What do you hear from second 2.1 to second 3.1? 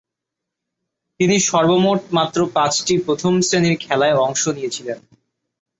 মাত্র পাঁচটি